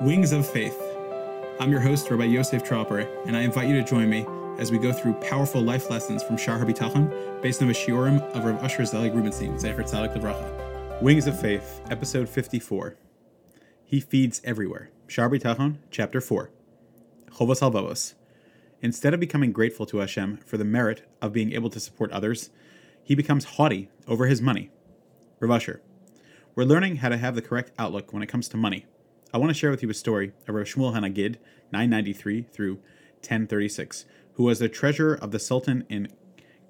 [0.00, 0.80] Wings of Faith.
[1.60, 4.24] I'm your host, Rabbi Yosef Tropper, and I invite you to join me
[4.56, 8.46] as we go through powerful life lessons from Shar HaBitachon based on the shiurim of
[8.46, 11.02] Rav Usher Zelig Rubenstein, Zecher Tzadik Levracha.
[11.02, 12.96] Wings of Faith, Episode 54.
[13.84, 14.88] He feeds everywhere.
[15.06, 16.50] Shar HaBitachon, Chapter 4.
[17.32, 18.14] Chovos Halvavos.
[18.80, 22.48] Instead of becoming grateful to Hashem for the merit of being able to support others,
[23.04, 24.70] he becomes haughty over his money.
[25.40, 25.82] Rav Usher.
[26.54, 28.86] We're learning how to have the correct outlook when it comes to money.
[29.32, 31.36] I want to share with you a story of Rav Shmuel Hanagid,
[31.70, 32.74] 993 through
[33.18, 36.08] 1036, who was the treasurer of the Sultan in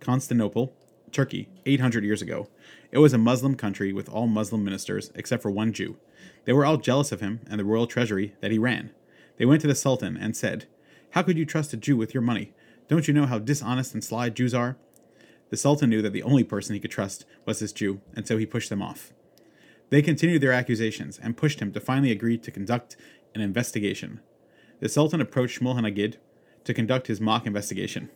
[0.00, 0.72] Constantinople,
[1.12, 2.48] Turkey, 800 years ago.
[2.90, 5.98] It was a Muslim country with all Muslim ministers except for one Jew.
[6.46, 8.90] They were all jealous of him and the royal treasury that he ran.
[9.36, 10.66] They went to the Sultan and said,
[11.10, 12.54] How could you trust a Jew with your money?
[12.88, 14.76] Don't you know how dishonest and sly Jews are?
[15.50, 18.36] The Sultan knew that the only person he could trust was this Jew, and so
[18.36, 19.12] he pushed them off.
[19.90, 22.96] They continued their accusations and pushed him to finally agree to conduct
[23.34, 24.20] an investigation.
[24.80, 26.16] The Sultan approached Shmuel Hanagid
[26.64, 28.10] to conduct his mock investigation.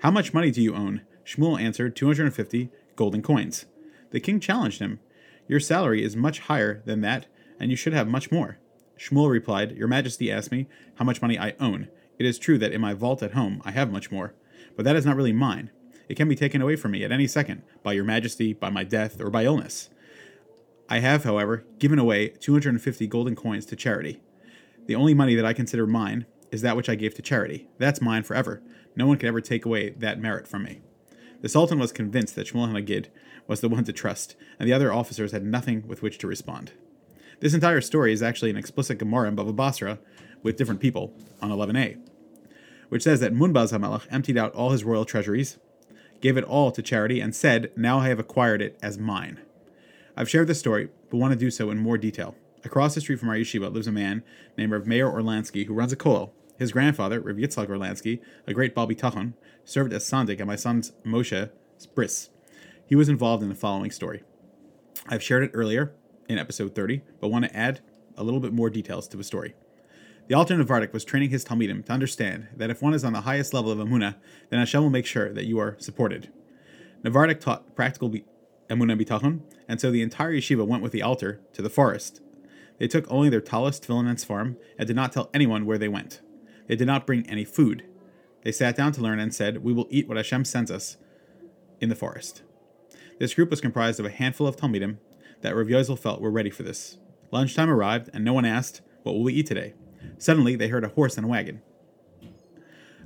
[0.00, 1.02] How much money do you own?
[1.24, 3.66] Shmuel answered 250 golden coins.
[4.10, 5.00] The king challenged him.
[5.48, 7.26] Your salary is much higher than that,
[7.58, 8.58] and you should have much more.
[8.98, 11.88] Shmuel replied, Your Majesty asked me how much money I own.
[12.18, 14.34] It is true that in my vault at home I have much more,
[14.76, 15.70] but that is not really mine.
[16.08, 18.84] It can be taken away from me at any second, by your Majesty, by my
[18.84, 19.90] death, or by illness.
[20.88, 24.20] I have, however, given away 250 golden coins to charity.
[24.86, 27.68] The only money that I consider mine is that which I gave to charity.
[27.76, 28.62] That's mine forever.
[28.96, 30.80] No one can ever take away that merit from me.
[31.42, 33.06] The Sultan was convinced that Shmuel Hanagid
[33.46, 36.72] was the one to trust, and the other officers had nothing with which to respond.
[37.40, 39.98] This entire story is actually an explicit Gemara in Bava Basra
[40.42, 41.98] with different people on 11a,
[42.88, 45.58] which says that Munbaz HaMelech emptied out all his royal treasuries,
[46.20, 49.40] gave it all to charity, and said, Now I have acquired it as mine.
[50.18, 52.34] I've shared this story, but want to do so in more detail.
[52.64, 54.24] Across the street from our yeshiva lives a man
[54.56, 56.32] named Rav Meir Orlansky who runs a kollel.
[56.58, 60.90] His grandfather, Rav Yitzhak Orlansky, a great Baal Bitachon, served as sandik at my son's
[61.06, 61.50] Moshe
[61.94, 62.30] bris.
[62.84, 64.24] He was involved in the following story.
[65.06, 65.92] I've shared it earlier
[66.28, 67.78] in episode 30, but want to add
[68.16, 69.54] a little bit more details to the story.
[70.26, 73.20] The Alter Navardik was training his Talmidim to understand that if one is on the
[73.20, 74.16] highest level of Emunah,
[74.50, 76.32] then Hashem will make sure that you are supported.
[77.04, 78.08] Navardik taught practical
[78.68, 82.20] Emunah Bitachon, and so the entire yeshiva went with the Alter to the forest.
[82.78, 85.88] They took only their talis, tefillin, and sefarim, and did not tell anyone where they
[85.88, 86.20] went.
[86.68, 87.84] They did not bring any food.
[88.42, 90.96] They sat down to learn and said, We will eat what Hashem sends us
[91.80, 92.42] in the forest.
[93.18, 94.98] This group was comprised of a handful of Talmidim
[95.40, 96.98] that Rav Yozel felt were ready for this.
[97.30, 99.74] Lunchtime arrived, and no one asked, What will we eat today?
[100.18, 101.62] Suddenly, they heard a horse and a wagon.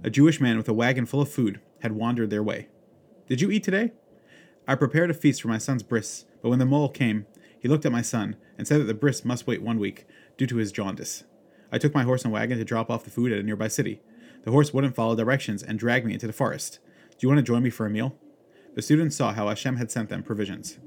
[0.04, 2.68] A Jewish man with a wagon full of food had wandered their way.
[3.28, 3.92] Did you eat today?
[4.66, 7.26] I prepared a feast for my son's bris, but when the mohel came,
[7.58, 10.06] he looked at my son and said that the bris must wait one week
[10.36, 11.24] due to his jaundice.
[11.72, 14.00] I took my horse and wagon to drop off the food at a nearby city.
[14.44, 16.78] The horse wouldn't follow directions and dragged me into the forest.
[17.10, 18.16] Do you want to join me for a meal?
[18.74, 20.78] The students saw how Hashem had sent them provisions.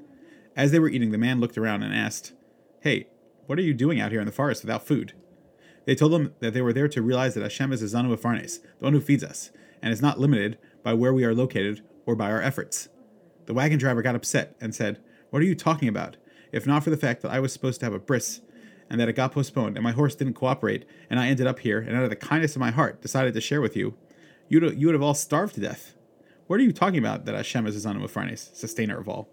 [0.56, 2.34] As they were eating, the man looked around and asked,
[2.82, 3.08] Hey,
[3.46, 5.14] what are you doing out here in the forest without food?
[5.86, 8.62] They told him that they were there to realize that Hashem is the Zan U'Mefarnes,
[8.80, 12.16] the one who feeds us, and is not limited by where we are located or
[12.16, 12.90] by our efforts.
[13.46, 16.18] The wagon driver got upset and said, What are you talking about?
[16.52, 18.42] If not for the fact that I was supposed to have a bris
[18.90, 21.80] and that it got postponed and my horse didn't cooperate and I ended up here
[21.80, 23.96] and out of the kindness of my heart decided to share with you,
[24.48, 25.96] you'd, you would have all starved to death.
[26.48, 29.28] What are you talking about that Hashem is Zan U'Mefarnes, sustainer of all?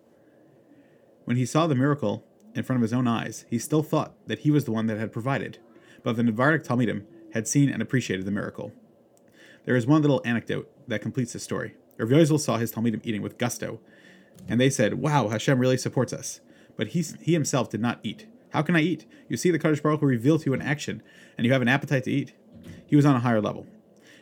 [1.25, 2.25] When he saw the miracle
[2.55, 4.99] in front of his own eyes, he still thought that he was the one that
[4.99, 5.59] had provided,
[6.03, 8.73] but the Navardik Talmidim had seen and appreciated the miracle.
[9.65, 11.75] There is one little anecdote that completes the story.
[11.99, 13.81] Rav saw his Talmidim eating with gusto
[14.49, 16.41] and they said, Wow, Hashem really supports us.
[16.77, 18.27] But he, he himself did not eat.
[18.51, 19.07] How can I eat?
[19.29, 21.03] You see the Kadosh Baruch Hu reveal to you in action,
[21.37, 22.35] and you have an appetite to eat.
[22.87, 23.67] He was on a higher level.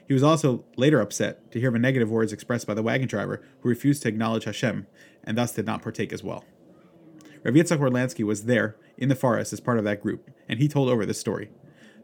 [0.06, 3.43] He was also later upset to hear the negative words expressed by the wagon driver
[3.60, 4.87] who refused to acknowledge Hashem
[5.22, 6.44] and thus did not partake as well.
[7.44, 10.69] Rav Yitzhak Orlansky was there in the forest as part of that group, and he
[10.69, 11.50] told over this story.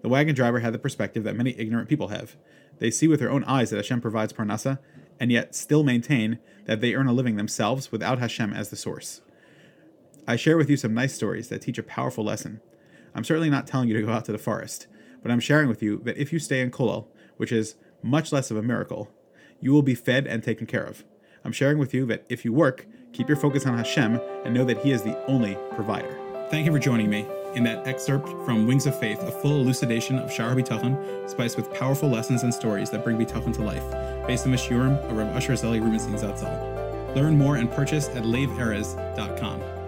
[0.02, 2.36] The wagon driver had the perspective that many ignorant people have.
[2.78, 4.78] They see with their own eyes that Hashem provides parnasa,
[5.18, 9.20] and yet still maintain that they earn a living themselves without Hashem as the source.
[10.26, 12.60] I share with you some nice stories that teach a powerful lesson.
[13.14, 14.86] I'm certainly not telling you to go out to the forest,
[15.22, 18.50] but I'm sharing with you that if you stay in kollel, which is much less
[18.50, 19.10] of a miracle,
[19.60, 21.04] you will be fed and taken care of.
[21.44, 24.64] I'm sharing with you that if you work, keep your focus on Hashem and know
[24.64, 26.18] that He is the only provider.
[26.50, 27.26] Thank you for joining me
[27.56, 31.72] in that excerpt from Wings of Faith, a full elucidation of Shar Bitachon, spiced with
[31.74, 35.34] powerful lessons and stories that bring Bitachon to life, based on the Shiurim of Rav
[35.34, 37.16] Usher Zelig Rubenstein Zatzal.
[37.16, 39.85] Learn more and purchase at laveerez.com.